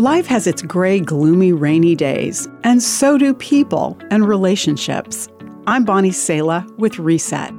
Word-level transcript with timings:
Life 0.00 0.28
has 0.28 0.46
its 0.46 0.62
gray, 0.62 0.98
gloomy, 0.98 1.52
rainy 1.52 1.94
days, 1.94 2.48
and 2.64 2.82
so 2.82 3.18
do 3.18 3.34
people 3.34 3.98
and 4.10 4.26
relationships. 4.26 5.28
I'm 5.66 5.84
Bonnie 5.84 6.10
Sala 6.10 6.66
with 6.78 6.98
Reset. 6.98 7.52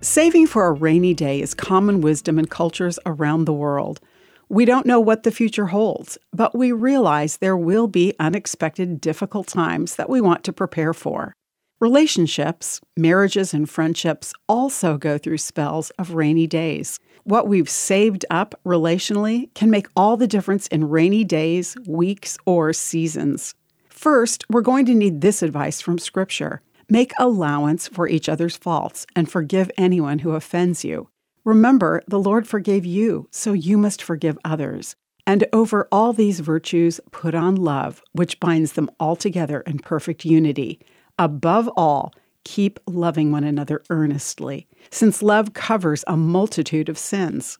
Saving 0.00 0.48
for 0.48 0.66
a 0.66 0.72
rainy 0.72 1.14
day 1.14 1.40
is 1.40 1.54
common 1.54 2.00
wisdom 2.00 2.40
in 2.40 2.46
cultures 2.46 2.98
around 3.06 3.44
the 3.44 3.52
world. 3.52 4.00
We 4.48 4.64
don't 4.64 4.86
know 4.86 4.98
what 4.98 5.22
the 5.22 5.30
future 5.30 5.66
holds, 5.66 6.18
but 6.32 6.52
we 6.52 6.72
realize 6.72 7.36
there 7.36 7.56
will 7.56 7.86
be 7.86 8.12
unexpected, 8.18 9.00
difficult 9.00 9.46
times 9.46 9.94
that 9.94 10.10
we 10.10 10.20
want 10.20 10.42
to 10.42 10.52
prepare 10.52 10.92
for. 10.92 11.36
Relationships, 11.82 12.80
marriages, 12.96 13.52
and 13.52 13.68
friendships 13.68 14.32
also 14.48 14.96
go 14.96 15.18
through 15.18 15.38
spells 15.38 15.90
of 15.98 16.14
rainy 16.14 16.46
days. 16.46 17.00
What 17.24 17.48
we've 17.48 17.68
saved 17.68 18.24
up 18.30 18.54
relationally 18.64 19.52
can 19.54 19.68
make 19.68 19.88
all 19.96 20.16
the 20.16 20.28
difference 20.28 20.68
in 20.68 20.88
rainy 20.88 21.24
days, 21.24 21.76
weeks, 21.88 22.38
or 22.46 22.72
seasons. 22.72 23.56
First, 23.88 24.44
we're 24.48 24.60
going 24.60 24.86
to 24.86 24.94
need 24.94 25.22
this 25.22 25.42
advice 25.42 25.80
from 25.80 25.98
Scripture 25.98 26.62
make 26.88 27.10
allowance 27.18 27.88
for 27.88 28.06
each 28.06 28.28
other's 28.28 28.56
faults 28.56 29.04
and 29.16 29.28
forgive 29.28 29.68
anyone 29.76 30.20
who 30.20 30.36
offends 30.36 30.84
you. 30.84 31.08
Remember, 31.44 32.00
the 32.06 32.20
Lord 32.20 32.46
forgave 32.46 32.86
you, 32.86 33.26
so 33.32 33.54
you 33.54 33.76
must 33.76 34.00
forgive 34.00 34.38
others. 34.44 34.94
And 35.26 35.48
over 35.52 35.88
all 35.90 36.12
these 36.12 36.38
virtues, 36.38 37.00
put 37.10 37.34
on 37.34 37.56
love, 37.56 38.04
which 38.12 38.38
binds 38.38 38.74
them 38.74 38.88
all 39.00 39.16
together 39.16 39.62
in 39.62 39.80
perfect 39.80 40.24
unity. 40.24 40.78
Above 41.18 41.68
all, 41.76 42.12
keep 42.44 42.80
loving 42.86 43.30
one 43.30 43.44
another 43.44 43.82
earnestly, 43.90 44.66
since 44.90 45.22
love 45.22 45.54
covers 45.54 46.04
a 46.06 46.16
multitude 46.16 46.88
of 46.88 46.98
sins. 46.98 47.58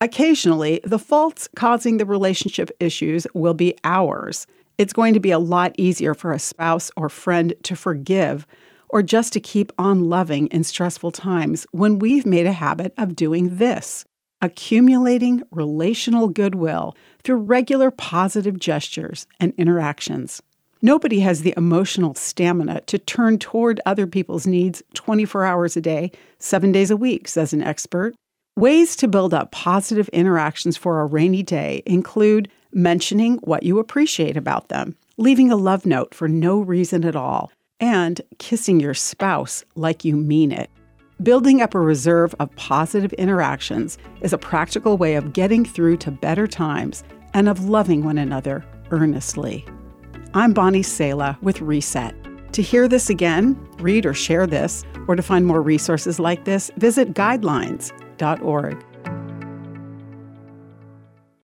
Occasionally, 0.00 0.80
the 0.84 0.98
faults 0.98 1.48
causing 1.56 1.96
the 1.96 2.06
relationship 2.06 2.70
issues 2.80 3.26
will 3.34 3.54
be 3.54 3.74
ours. 3.84 4.46
It's 4.78 4.92
going 4.92 5.14
to 5.14 5.20
be 5.20 5.30
a 5.30 5.38
lot 5.38 5.74
easier 5.76 6.14
for 6.14 6.32
a 6.32 6.38
spouse 6.38 6.90
or 6.96 7.08
friend 7.08 7.52
to 7.64 7.76
forgive 7.76 8.46
or 8.88 9.02
just 9.02 9.32
to 9.34 9.40
keep 9.40 9.72
on 9.78 10.08
loving 10.08 10.46
in 10.48 10.64
stressful 10.64 11.12
times 11.12 11.66
when 11.72 11.98
we've 11.98 12.26
made 12.26 12.46
a 12.46 12.52
habit 12.52 12.92
of 12.96 13.16
doing 13.16 13.56
this 13.56 14.04
accumulating 14.42 15.42
relational 15.50 16.28
goodwill 16.28 16.96
through 17.22 17.36
regular 17.36 17.90
positive 17.90 18.58
gestures 18.58 19.26
and 19.38 19.52
interactions. 19.58 20.40
Nobody 20.82 21.20
has 21.20 21.42
the 21.42 21.52
emotional 21.58 22.14
stamina 22.14 22.80
to 22.86 22.98
turn 22.98 23.38
toward 23.38 23.80
other 23.84 24.06
people's 24.06 24.46
needs 24.46 24.82
24 24.94 25.44
hours 25.44 25.76
a 25.76 25.80
day, 25.82 26.10
seven 26.38 26.72
days 26.72 26.90
a 26.90 26.96
week, 26.96 27.28
says 27.28 27.52
an 27.52 27.62
expert. 27.62 28.14
Ways 28.56 28.96
to 28.96 29.08
build 29.08 29.34
up 29.34 29.52
positive 29.52 30.08
interactions 30.08 30.78
for 30.78 31.00
a 31.00 31.06
rainy 31.06 31.42
day 31.42 31.82
include 31.84 32.50
mentioning 32.72 33.36
what 33.42 33.62
you 33.62 33.78
appreciate 33.78 34.38
about 34.38 34.68
them, 34.68 34.96
leaving 35.18 35.50
a 35.50 35.56
love 35.56 35.84
note 35.84 36.14
for 36.14 36.28
no 36.28 36.60
reason 36.60 37.04
at 37.04 37.16
all, 37.16 37.52
and 37.78 38.22
kissing 38.38 38.80
your 38.80 38.94
spouse 38.94 39.64
like 39.74 40.02
you 40.02 40.16
mean 40.16 40.50
it. 40.50 40.70
Building 41.22 41.60
up 41.60 41.74
a 41.74 41.80
reserve 41.80 42.34
of 42.40 42.54
positive 42.56 43.12
interactions 43.14 43.98
is 44.22 44.32
a 44.32 44.38
practical 44.38 44.96
way 44.96 45.16
of 45.16 45.34
getting 45.34 45.66
through 45.66 45.98
to 45.98 46.10
better 46.10 46.46
times 46.46 47.04
and 47.34 47.50
of 47.50 47.68
loving 47.68 48.02
one 48.02 48.16
another 48.16 48.64
earnestly. 48.90 49.64
I'm 50.32 50.52
Bonnie 50.52 50.84
Sala 50.84 51.36
with 51.42 51.60
Reset. 51.60 52.14
To 52.52 52.62
hear 52.62 52.86
this 52.86 53.10
again, 53.10 53.58
read 53.80 54.06
or 54.06 54.14
share 54.14 54.46
this, 54.46 54.84
or 55.08 55.16
to 55.16 55.22
find 55.22 55.44
more 55.44 55.60
resources 55.60 56.20
like 56.20 56.44
this, 56.44 56.70
visit 56.76 57.14
guidelines.org. 57.14 58.84